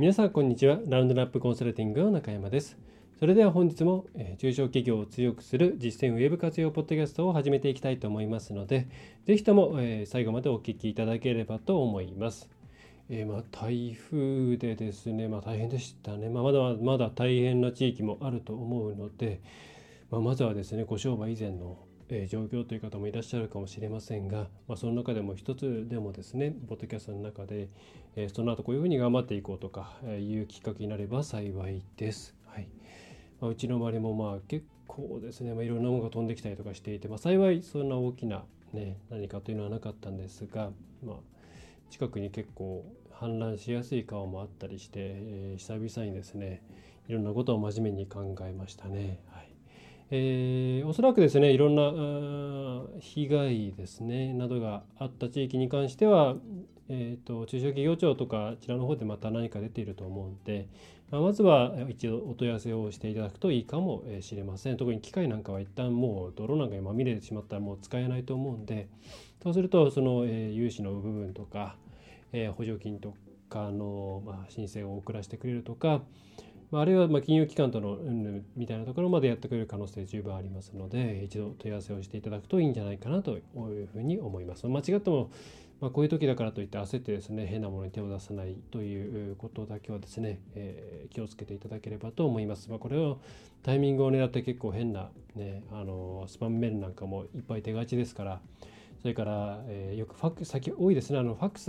[0.00, 0.78] 皆さんこんにちは。
[0.86, 2.78] ラウンドナップコンサルティングの中山です。
[3.18, 8.88] それでは本日も、え、中小企業を強くする実践ウェブ活用ポッドキャストを始めていきたいと思いますので
[9.26, 12.48] ぜひとも、え、最後までお聞きいただければと思います。
[13.10, 19.42] えー、ま、台風でですね、まあ、大変でしたね、まあ、まだまだ大変な地域もあると思うので、
[20.10, 21.76] まあ、まずはですねご商売以前の、
[22.10, 27.68] え、状況という方もいらっしゃるかもしれませんが、まあ、その中でも一つでもですねポッドキャストの中で、
[28.16, 32.34] え、その後こういうふうに頑張っていこうとか、えいうきっかけになれば幸いです。
[32.46, 32.68] はい
[33.40, 40.70] まあ、うちの周りもまあ結構ですね、まあ、いろんなものが飛んできたりとかしていて、まあ、幸いそんな大きな、ね、何かというのはなかったんですが、
[41.04, 41.16] まあ、
[41.90, 46.62] 近くに結構氾濫しやすい川もあったりして、えー、久々にですね
[47.08, 49.20] いろんなことを真面目に考えましたね。
[49.30, 49.49] はい
[50.12, 56.34] えー、おそらくですねいろんな被害ですねなどがあった地域に関しては、
[56.88, 60.66] えーと、中小企業庁とかあちらの方でまた何か出ていると思うので、
[61.12, 64.76] まあ、まずは一度お問い合わせをしていただくといいかもしれません。
[64.76, 68.88] 特に機械なんかは一旦もう泥なんかにまみれてしまったらもう使えないと思うんで
[69.42, 71.76] そうするとその、えー、融資の部分とか、
[72.32, 73.14] えー、補助金と
[73.48, 76.02] かの、まあ、申請を遅らせてくれるとか、
[76.70, 83.42] まあ、あるいはま金融機関とのうんみたいなところまでやってくれる可能性十分ありますので一度問い合わせをしていただくといいんじゃないかなとい
[83.82, 84.66] うふうに思います。
[84.66, 85.30] 間違っても
[85.80, 92.68] まあ、こういう時だからといって焦ってですね変なものに手を出さないということだけはですね、えー、気をつけていただければと思います。
[92.68, 93.18] まあ、これを
[93.62, 98.40] タイミングを狙って結構変な、ね、あのスパムメールなんかもいっぱい手がちですから、
[99.00, 101.60] それから、えー、よくファックス、先多いですね、あのファック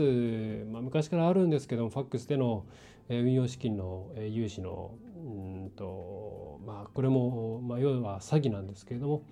[0.65, 2.65] ス、まあ、昔からあるんですけども、ファックスでの、
[3.09, 9.23] 運用資金の、融資の、うんと、まあ、これも、まあ、要は詐欺なんですけれども、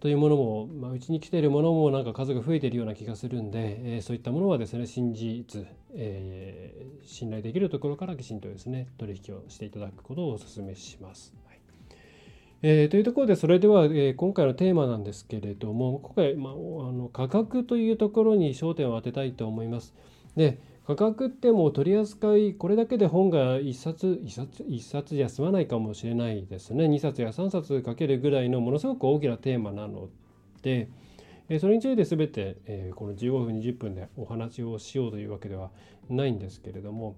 [0.00, 11.34] というものも、まあ、うちに来ているものもなんか数が増えているような気がするんで、えー、そういったものはですね、真実、えー、信頼できるところからきちんとですね、取引をしていただくことをお勧めします。
[12.62, 16.56] えー、というところでそれでは、えー、今回のテーマなんですけれども今回、まあ、あ
[16.92, 19.94] の価格というところに焦点を当てたいと思います。
[20.36, 30.08] で価格ってもう取り扱いこれだけで本が1冊1冊1冊じゃ済まないかもしれないですね2冊や3冊かけるぐらいのものすごく大きなテーマなの
[30.62, 30.88] で、
[31.58, 35.70] それについて全て、この15分20分でお話をしようというわけでは
[36.08, 37.16] ないんですけれども、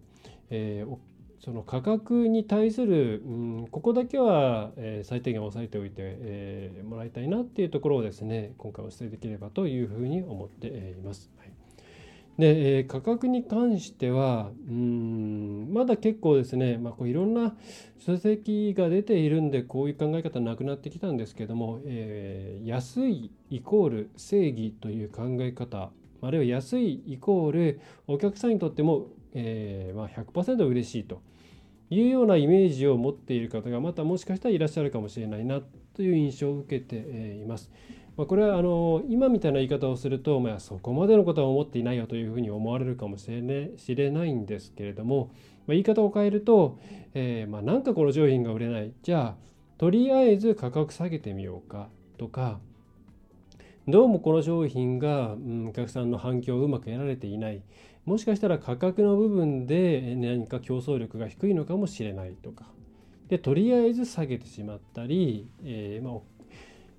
[1.40, 3.22] その価格に対する、
[3.70, 4.70] ここだけは、
[5.02, 11.30] 最低限押さえておいて、もらいたいなっていうところをですね今回お伝えできればというふうに思っています。
[11.36, 11.51] はい、
[12.38, 17.54] で、えー、価格に関してはまだ結構ですね、まあ、こういろんな
[17.98, 25.90] 書籍が出ているんでこういう考え方なくなってきたんですけども、えー、安いイコール正義という考え方
[26.22, 31.22] あるいは安いイコールお客さんにとっても、えーまあ100%嬉しいと。
[31.94, 35.60] いうようなイメージを持っている方がまたもしかしたらいらっしゃるかもしれないな
[35.94, 37.70] という印象を受けています。
[38.16, 45.30] まあ、これはあの今みたいな言い方をすると、まあ、そこまでのことは思っていないよというふうに思われるかもしれ,、ね、しれないんですけれども、
[45.66, 46.78] まあ、言い方を変えると、
[47.14, 48.92] えー、まあなんかこの商品が売れない。
[49.02, 52.60] じゃあとりあえず価格下げてみようかとか
[53.88, 57.62] どうもこの商品が、うん、お客さんの反響をうまく得られていない。
[58.04, 62.66] もしかしたら価格の部分で何か競争力が低いのかもしれないとか。
[63.28, 66.20] でとりあえず下げてしまったり、えー、まあ、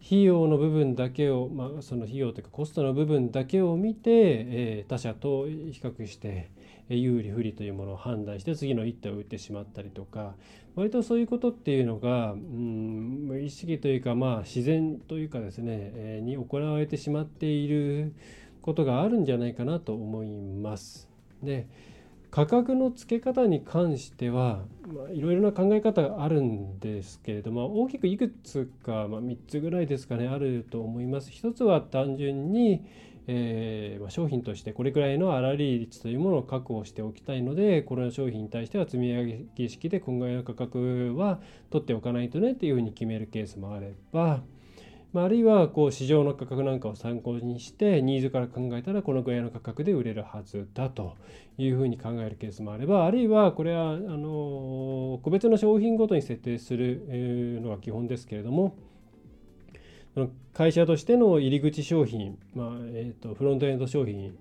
[0.06, 6.52] 費用の部分だけを、まあ、その費用というかコストの部分だけを見て、えー、他社と比較して
[6.90, 10.36] 有利不利というものを判断して次の一手を打ってしまったりとか
[10.76, 18.14] 割とそういうことっていうのが、うん、意識というか、まあ、自然というかですね、えー、に行われてしまっている
[18.62, 21.08] ことがあるんじゃないかなと思います。
[21.42, 21.68] で
[22.34, 24.64] 価格の付け方に関しては
[25.14, 31.30] いろいろな考え方があるんですけれども大きくいくつか、まあ、3つぐらいですかねあると思います。
[31.30, 32.84] 一つは単純に、
[33.28, 41.40] えー、ま、商品としてこれくらいの粗利率というものを確保しておきたいのでこの商品に対しては積み上げ式で今後の価格は
[41.70, 44.42] 取っておかないとねっていうふうに決めるケースもあれば
[45.14, 51.16] まあ、るいはこう市場の価格なんかを参考にしてニーズから考えたらこのぐらいの価格で売れるはずだと
[51.60, 58.76] いうふうに考えるケースもあればあるいはこれはあの個別の商品ごとに設定するのが基本ですけれども
[60.54, 64.36] 会社としての入り口商品、まあえーと、フロントエンド商品、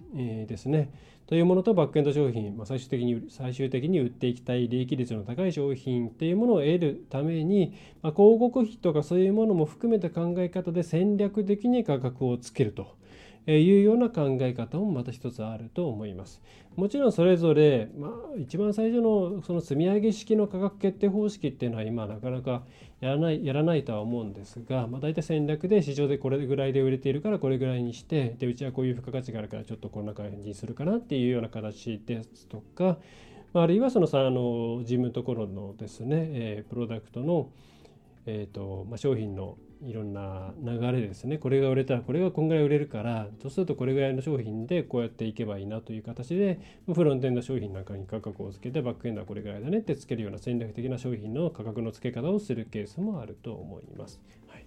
[0.47, 0.91] ですね。
[1.27, 13.02] というものとバックエンド商品、まあ、最終的に最終的に売っていきたい利益率の高い商品っていうものを得るために、まあ、広告費とかそういうものも含めた考え方で戦略的に価格をつけると。
[13.47, 16.41] えいうような考え方もまた一つあると思います。
[16.77, 22.63] もちろんそれぞれ、まあ、一番最初のその積み上げ式の価格決定方式っていうのは今なかなか
[23.01, 32.99] やらないやらないとは思うんですが、まあ、大体戦略で市場でこれぐらいで売れているからこれぐらいにしてでうちはこういう付加価値があるからちょっとこんな感じにするかなっていうような形ですとか、
[33.53, 37.51] まあ、あるいはそのさあの自分のところのですね、えー、プロダクトの、
[38.25, 46.61] えーとまあ、商品のいろんな流れですねこれが売れたらこれがこんぐらい売れるからそうするとこれぐらいの商品でこうやっていけばいいなという形で
[46.93, 54.21] フロントエンド商品なんかに価格をつけてバックエンドはこれぐらいだねってつけるような戦略的な商品の価格の付け方をするケースもあると思います。
[54.49, 54.67] はい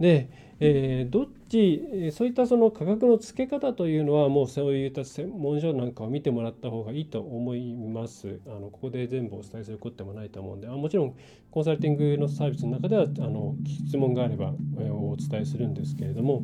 [0.00, 0.30] で、
[0.62, 8.40] えー、どっちそういったその価格の付け方というのはもうそういった専門書なんかを見てもらった方がいいと思います。
[8.46, 11.14] あのここで全部お伝えすることでもないと思うんであもちろん
[11.50, 16.42] コンサルティングのサービスの中ではあの質問があればお伝えするんですけれども、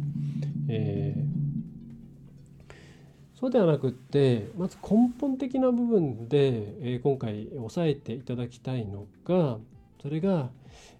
[0.69, 9.59] えー、そうではなくってまず根本的な部分で、え、今回押さえていただきたいのが
[10.01, 10.51] それが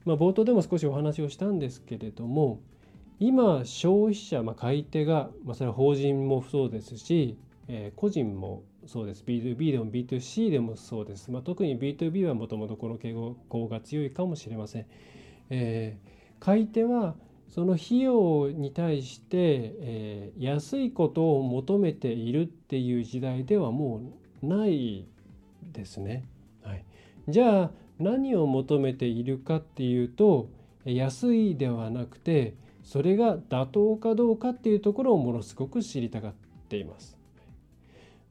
[0.05, 2.61] まあ、冒頭でも少しお話をしたんですけれども
[3.19, 9.25] 今消費者、まあ、買い手が、まあ、それは法人もそうですし、えー、個人もそうです。
[9.27, 14.87] B2B でも B2C でもそうです、まあ、特に B2B はもともとこの傾向が強いかもしれません、
[15.51, 17.15] えー、買い手は
[17.49, 24.03] その費用に対して、えー、安いことを求めているっていう時代ではも
[24.43, 25.07] うない
[25.73, 26.25] ですね。
[26.63, 26.85] はい、
[27.29, 30.49] じゃあ何を求めているかっていうと
[30.85, 32.55] 安いではなくて
[32.87, 36.35] それが妥当かどうかっていうところをものすごく知りたがっ
[36.69, 37.19] ています。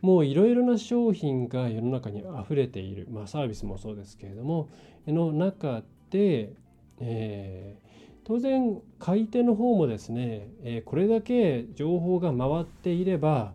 [0.02, 4.70] もういろいろな商品が世の中にあふれている、まあ、サービスもそうですけれども
[5.08, 6.54] の中で、
[7.00, 7.88] えー、
[8.24, 13.54] 当然買い手の方もですね、えー、これだけ情報が回っていれば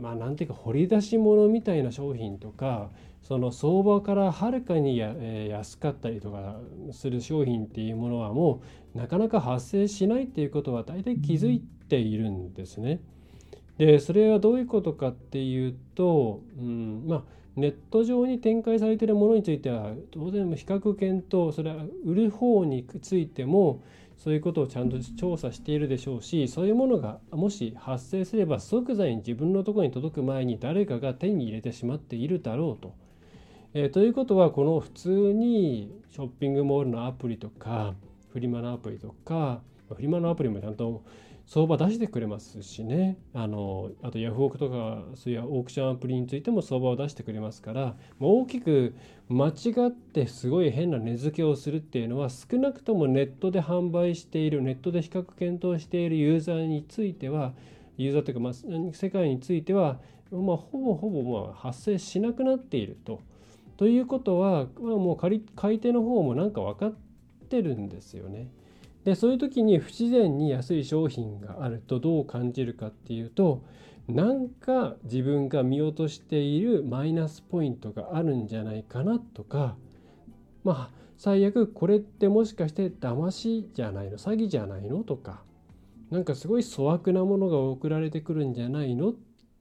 [0.00, 2.90] まあなんていうか掘り出し物みたいな商品とか
[3.22, 6.60] その相場からはるかに、安かったりとか
[6.92, 8.62] する商品っていうものはも
[8.94, 13.00] うなかなか発生しないっていうことは大体気づいているんですね。
[13.78, 17.22] でそれはどういうことかっていうと、うんまあ、
[17.56, 23.82] ネット上に展開されているものについては当然比較検討それは売る方についても
[24.16, 32.94] そういうことをちゃんと調査しているでしょうしそういうものがもし発生すれば即座に自分のとこに届く前に誰かが手に入れてしまっているだろうと。
[33.74, 37.94] えー、ということはこの普通にショッピングモールのアプリとか
[38.32, 39.60] フリマのアプリとか
[39.94, 41.02] フリマのアプリもちゃんと
[41.46, 48.94] 相場出してくれますしねあのあとヤフオクとかそういうオークションアプリについても相場を出してくれますから大きく
[49.28, 49.52] 間違
[49.88, 57.54] ってすごい変な値付けをするっていうのは少なくともネットで販売しているネットで比較検討しているユーザーについては
[57.96, 58.52] ユーザーというか、まあ、
[58.92, 60.00] 世界については、
[60.32, 63.20] まあ、ほぼほぼまあ発生しなくなっていると。
[63.76, 65.16] ということは、まあ、もう
[65.54, 66.94] 買い手の方もなんか分かっ
[67.50, 68.48] てるんですよね。
[69.06, 73.62] でそういう時に不自然に安い商品があるとどう感じるかっていうと
[74.08, 79.76] なんか自分が見落としているマイナスポイントがあるんじゃないかなとか
[80.64, 85.44] まあ最悪これってもしかして騙しじゃないの詐欺じゃないのとか
[86.10, 89.14] なんかすごい粗悪なものが送られてくるんじゃないのっ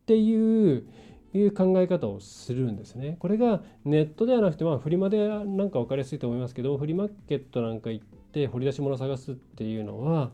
[0.07, 0.87] ていう
[1.33, 3.17] いう考え方をするんですね。
[3.19, 8.01] これがネットではなくて、まあ、フリマでなんか分かりやすいと思いますけど、フリマーケットなんか行
[8.35, 10.31] って掘り出し物を探すっていうのは、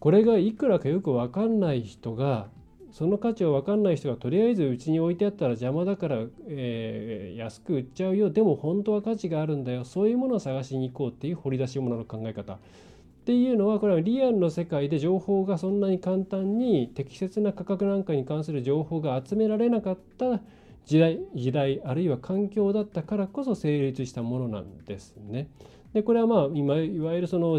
[0.00, 2.48] これがいくらかよく分かんない人が、
[2.92, 6.18] その価値を分かんない人がとりあえずうちに置いてあったら邪魔だから、
[6.48, 8.30] えー、安く売っちゃうよ。
[8.30, 9.84] でも本当は価値があるんだよ。
[9.84, 12.54] そういうものを探しに行こうっていう掘り出し物の考え方。
[12.54, 12.58] っ
[13.24, 20.40] ていうのはこれはリアルの世界で情報がそんなに簡単に適切な価格なんかに関する情報が集められなかった
[20.84, 25.48] 時代時代あるいは環境だったからこそ成立したものなんですね。
[25.96, 27.58] でこれはまあ今いわゆるその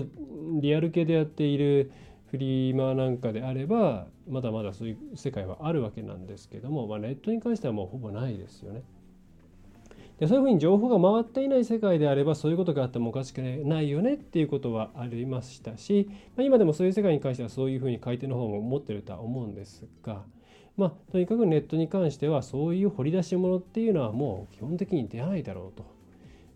[0.62, 1.91] リアル系でやっている
[2.29, 8.84] フリーマーなんかであればまだまだそういう世界はあるわけなんですけども、まあ、ネットに関してはもうほぼないですよね。
[10.20, 20.22] でそういうふうに情報が回っていない世界であればそういうことがあってもおかしくないよねっていうことはありましたし、まあ、今でもそういう世界に関してはそういうふうに買い手の方も持ってるとは思うんですが、
[20.75, 25.97] まあ、とにかくネットに関してはそういう掘り出し物っていうのはもう基本的に出ないだろうと。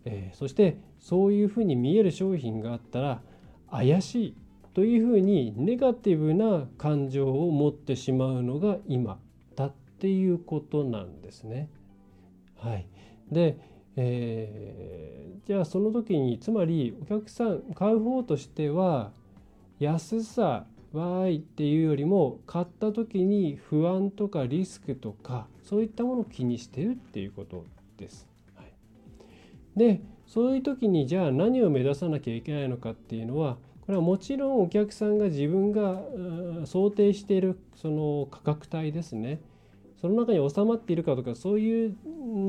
[0.05, 3.22] えー、そしてそういうふうに見える商品があったら
[3.70, 4.36] 怪しい
[4.74, 9.20] というふうにネガティブな感情を持ってしまうのが今
[9.55, 11.70] だっていうことなんですね。
[12.58, 12.88] はい、
[13.31, 13.58] で、
[13.96, 19.12] えー、じゃあその時につまりお客さん買う方としては
[19.79, 27.65] 安さわーいっていうよりも買った時に不安とかリスクとかそういったものを気にしてるっていうこと
[27.98, 28.31] です。
[29.75, 36.01] でそういう時にじゃあ何を目指さなきゃいけないのかっていうのはこれはもちろんお客さんが自分が
[36.66, 39.42] 想定しているその価格帯ですね。
[40.01, 41.96] その中に収まっているかとかそういう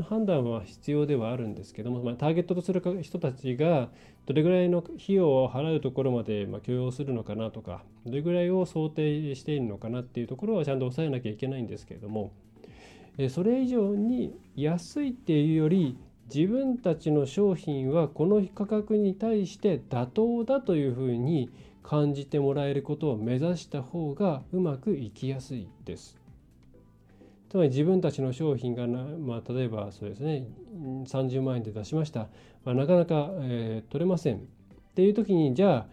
[0.08, 3.90] 判断は必要ではあるんですけども、まあ、ターゲットとする人たちが
[4.24, 12.32] どれぐらいの費用を払うところまでま許容するのかなとかどれぐらいを想定しているのかなっていうところはちゃんと抑えなきゃいけないんですけれども
[13.28, 15.98] それ以上に安いっていうより
[16.32, 21.50] 自分たちの商品はこの価格に対して妥当だというふうに
[21.82, 26.16] 感じてもらえることを目指した方がうまくいきやすいです。
[27.50, 30.46] つまり自分たちの商品がな、まあ、例えばそうですね
[31.04, 32.28] 30万円で出しました、
[32.64, 34.36] まあ、なかなか、えー、取れません。
[34.36, 34.40] っ
[34.94, 35.86] ていう時にじゃあ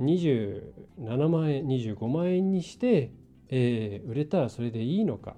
[0.00, 3.10] 27万円25万円にして、
[3.50, 5.36] えー、売れたらそれでいいのか。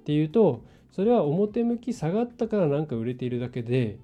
[0.00, 3.98] っていうとそれは表向き下がったからなんか売れているだけで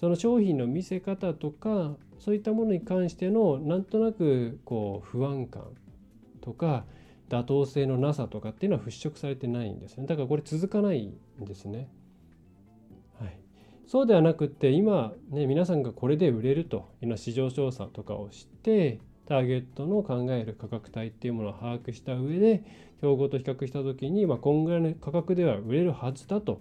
[0.00, 5.64] その商品の見せ方とかそういったものに関してのなんとなくこう不安感
[6.40, 6.84] とか
[7.28, 11.88] 妥当性のなさとかっていうのは払拭されてないんですねだからこれ続かないんですね。
[13.20, 13.38] はい、
[13.86, 22.64] そうではなくって今ね皆さんがこれで売れるというような市場調査とかをしてターゲットの考える価格帯っていうものを把握した上で
[23.00, 26.60] 競合と比較した時に、まあ、こんぐらいの価格では売れるはずだと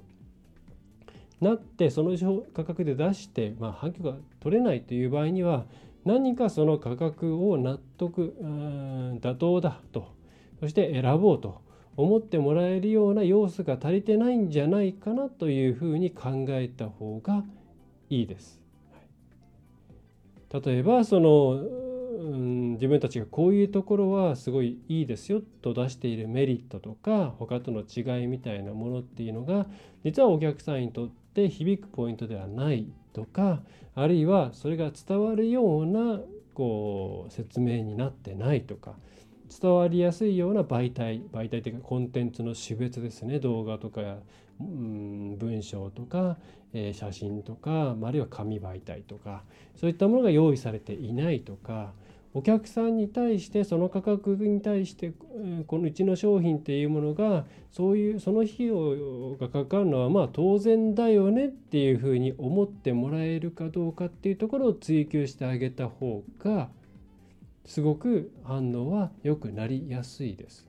[1.42, 2.16] なってその
[2.54, 5.66] 価格で出して、まあ、反響が取れないという場合には
[6.06, 10.16] 何かその価格を納得妥当だと
[10.60, 11.62] そして選ぼうと
[11.96, 17.44] 思ってもらえるような要素が足りてないんじゃないかなというふうに考えた方が
[18.10, 18.62] いいです。
[20.50, 21.87] 例えばその、
[22.18, 29.68] うん、自分たちがこういうところはすごいいいですよと出しているメリットとか他との違いみたいなものっていうのが
[30.04, 33.62] 実はお客さんにとって響くポイントではないとか
[33.94, 36.20] あるいはそれが伝わるような
[36.56, 38.96] こう説明になってないとか
[39.62, 43.40] 伝わりやすいような媒体媒体というかコンテンツの種別ですね。
[43.40, 44.18] 動画とか、
[44.60, 46.38] うん、文章とか、
[46.74, 49.44] え、写真とかあるいは紙媒体とか
[49.76, 51.94] そういったものが用意されていないとか
[52.38, 55.12] お客さんに対してその価格に対して
[55.66, 66.70] このうちの商品っていうものがそういうその費用がかかるのはまあ当然だよねっていうふうに思ってもらえるかどうかっていうところを追求してあげた方が
[67.66, 70.68] すごく反応は良くなりやすいです。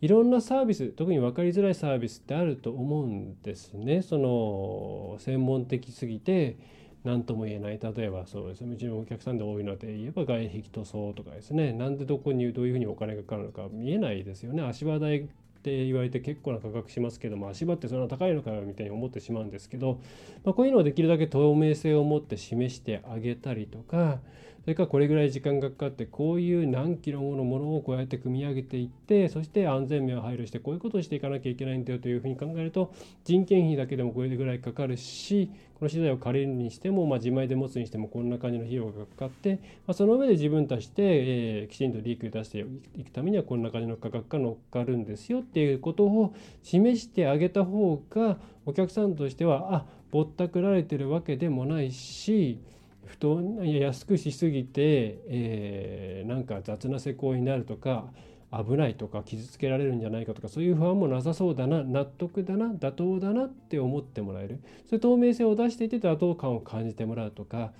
[0.00, 4.02] いろんなサービス特に分かりづらいサービスってあると思うんですね。
[4.02, 6.56] その専門的すぎて
[7.04, 7.80] 何とも言えない。
[7.82, 8.74] 例えばそうですね。
[8.74, 11.72] うちのお客さんで多いので言えば外壁塗装とかですね。
[11.72, 14.62] なんでどこにどういうふうにお金がかかるのか見えないですよね。
[14.62, 15.28] 足場代
[15.62, 20.00] って言われて結構な価格しますけども足場ってそんな高いのかよみたいに思ってしまうんですけど、
[20.44, 24.18] まあ、こういうのをできるだけ透明性を持って示してあげたりとか
[24.62, 32.92] それからこれぐらい時間がかかってこういう何キロものものをこうやって組み上げていってそして安全面を配慮してこういうことをしていかなきゃいけないんだよというふうに考えると
[33.24, 35.50] 人件費だけでもこれぐらいかかるし
[35.80, 42.64] この資材を借りるにしても、まあ、自前で持つにしてもこんな感じの費用がかかって、まあ、その上で自分たちで、えー、きちんと利益を出して
[42.96, 52.60] いくためにはこんな感じの価格が乗っかるんですよっていうことを示してあげた方がお客さんとしてはあぼったくられてるわけでもないし
[53.06, 58.06] 不当安くしすぎて、えー、なんか雑な施工になるとか
[58.52, 64.60] 危ないとか傷つけられるんじゃないかとかそういう不安もなさそうだな納得だな妥当だなって思ってもらえる。
[64.86, 67.72] それ透明性を出していて妥当感を感じてもらうとか、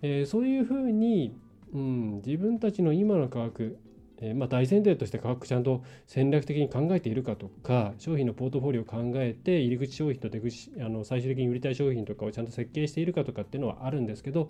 [0.00, 1.36] えー、そういうふうに、
[1.74, 3.76] うん、自分たちの今の科学
[4.24, 14.48] えー、まあ、大前提として価格ちゃんと戦略的に考えているかとか商品のポートフォリオを考えて入り口商品と出口あの最終的に売りたい商品とかをちゃんと設計しているかとかっていうのはあるんですけど、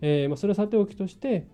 [0.00, 1.46] えー、まあ、それはさておきとして、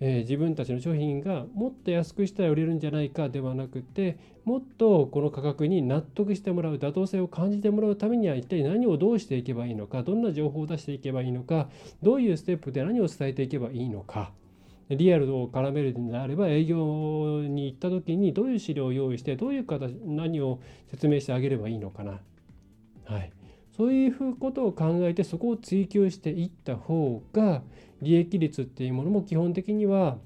[0.00, 11.68] えー、自分たちの商品がもっと安くしたら売れるんじゃないかではなくてもっとこの価格に納得してもらう妥当性を感じてもらうためには一体何をどうしていけばいいのかどんな情報を出していけばいいのか
[12.02, 14.32] どういうステップで何を伝えていけばいいのか。
[14.88, 22.20] リアルを絡めるのであれば営業に行った時にどういう資料を用意してどういう形何を説明してあげればいいのかな。
[23.04, 23.32] はい、
[23.76, 27.62] そういうことを考えてそこを追求していった方が
[28.02, 30.18] 利益率っていうものも基本的には、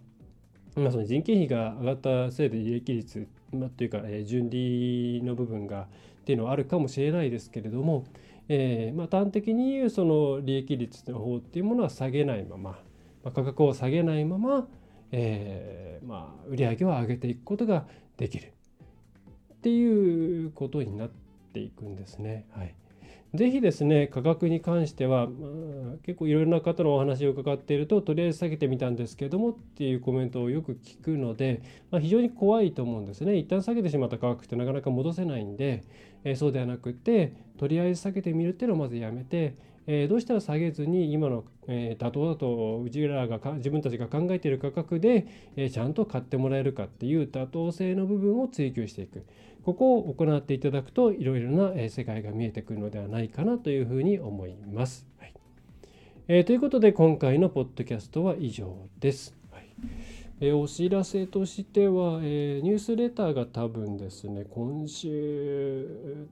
[0.77, 1.97] まあ、その人件費が上がっ
[2.29, 5.87] たせいで利益率、まあ、というか、えー、純利の部分がっ
[6.25, 8.05] ていうのはあるかもしれないですけれども、
[8.49, 12.79] えー、まあ端的に言うその利益率の方っていうものは下げないまま、
[13.25, 14.69] まあ、価格を下げないまま、
[15.13, 17.87] えー、まあ売り上げを上げていくことが
[18.17, 18.53] できる。
[19.55, 21.11] っていうことになっ
[21.53, 22.47] ていくんですね。
[22.53, 22.75] はい。
[23.35, 31.63] ぜひですね価格に関しては、まあ、結構いろいろな方のお話を伺っているととりあえず下げてみたんですけどもっていうコメントをよく聞くので、
[31.93, 33.37] まあ、非常に怖いと思うんですね。
[33.37, 35.85] 一旦下げてしまった価格ってなかなか戻せないんで、
[36.25, 39.55] えー、そうではなくてとりあえず下げてみるっていうのをまずやめて、
[39.93, 49.25] えー、どうしたら下げずに今の、えー、妥当だとうちらが自分たちが考えている価格で、えー、ちゃんと買ってもらえるかっていう妥当性の部分を追求していく。
[49.65, 55.07] ここを行っていただくといろいろな世界が見えてくるのではないかなというふうに思います。
[55.19, 55.35] はい
[56.29, 59.37] え、ということで今回のポッドキャストは以上です。
[59.51, 59.65] はい
[60.41, 66.29] え、お知らせとしては、え、ニュースレターが多分ですね今週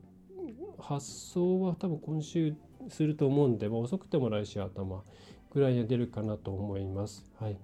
[0.79, 2.55] 発送は多分今週
[2.89, 5.03] すると思うんで、まあ、遅くても来週頭
[5.51, 7.25] ぐらいに出るかなと思います。
[7.39, 7.57] はい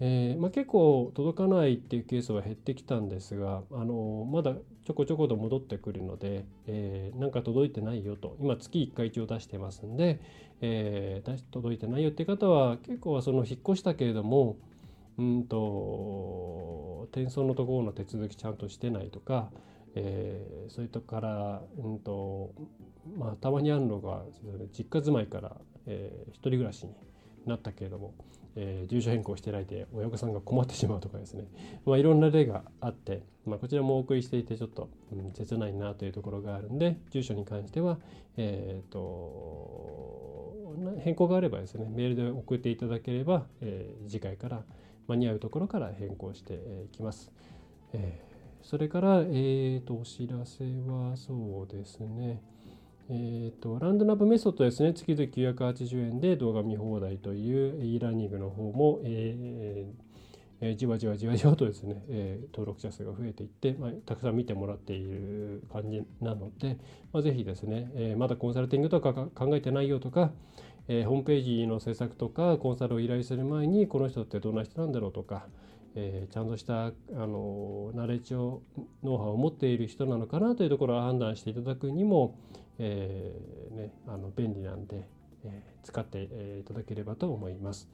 [0.00, 4.54] えーまあ、結構届かないっていうケースは減ってきたんですが、あのまだ
[4.84, 10.20] ちょこちょこと戻ってくるので、えー、なんか届いてないよと今月1回一応出してますんで、
[10.60, 14.56] えー、届いてないよっていう方は結構はその引っ越したけれども
[15.16, 19.50] うんと転送のところの手続きちゃんとしてないとか、
[19.94, 22.52] えー、それとから、うんと
[23.18, 24.22] まあ、たまにあるのが
[24.76, 25.56] 実家住まいから、
[25.86, 26.92] えー、一人暮らしに
[27.46, 28.14] なったけれども、
[28.56, 31.44] えー、住所変更してないで親御さんが困ってしまうとかですね、
[31.84, 37.98] まあ、いろんな例があって、まあ、こちらもお送りしていてちょっと、うん、切ないなというところがあるんで住所に関しては、
[38.36, 44.62] えーと、変更があればですねメールで送っていただければ、えー、次回から
[45.08, 47.30] 間に合うところから変更していきます。
[47.92, 52.40] えー、それから、えーとお知らせはそうですね。
[53.10, 60.14] えーと、ラウンドナップメソッドですね、月々980円で動画見放題という e ラーニングの方も、えー
[60.62, 66.78] えー、じわじわじわじわとですね、えー、登録者数が増えていって、まあ、たくさん見てもらっている感じなので、
[67.12, 70.30] まあ、ぜひですね、えー、まだコンサルティングとか考えてないよとか、
[70.88, 75.46] えー、ホームページの制作とかコンサルを依頼する前にこの人ってどんな人なんだろうとか、
[75.94, 78.62] えー、ちゃんとしたあのナレッジを
[79.02, 82.38] ノウハウを持っている人なのかなというところを判断していただくにも、
[82.78, 85.06] えーね、あの便利なんで、
[85.44, 86.22] えー、使って
[86.60, 87.88] いただければと思います。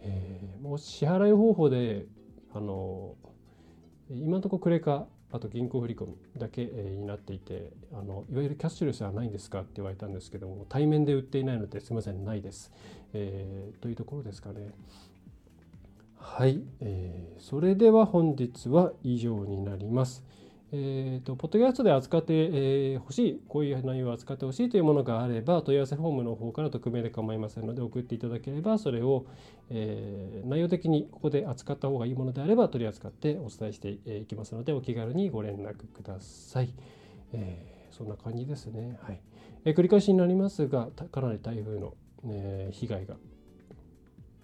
[0.00, 2.06] えー、もう支払い方法で
[2.54, 3.16] あの
[4.10, 12.72] 今のところクレカあと銀行振込だけになっていてあのいわゆるキャッシュレスはないんですかって言われたんですけども対面で売っていないのですみませんないです、
[13.12, 14.70] えー、というところですかね
[16.16, 20.24] はい、えー、それでは本日は以上になります。
[20.70, 29.24] えーと、ポッドキャストで扱ってほ、えー、しい、こういう内容を扱ってほしいというものがあれば、問い合わせフォームの方から匿名で構いませんので、送っていただければ、それを、
[29.70, 36.74] えー、内容的にここで扱った方がいいものであれば、取り扱ってお伝えしていきますので、お気軽にご連絡ください。
[37.32, 38.98] えー、そんな感じですね。
[39.02, 39.20] はい
[39.64, 43.16] えー、繰り返しになりますが、かなり台風の、ね、被害が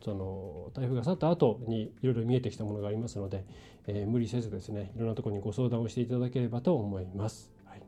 [0.05, 3.47] その台風が去った後にいろいろ見えてきたものがありますので、
[3.87, 7.51] えー、無理せずですねいろんなところにご相談をしていただければと思います。
[7.65, 7.83] はい、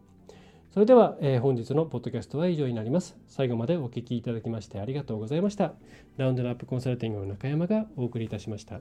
[0.70, 3.18] それでは、えー、本日のポッドキャストは以上になります。
[3.26, 5.74] 最後までお聞きいただきましてありがとうございました。
[6.16, 8.80] ラウンドナップコンサルティングの中山がお送りいたしました。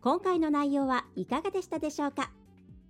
[0.00, 2.32] 今回の内容はいかがでしたでしょうか？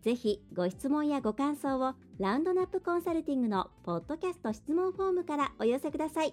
[0.02, 6.32] ぜひご質問やご感想をラウンドナップコンサルティングのポッドキャスト質問フォームからお寄せください。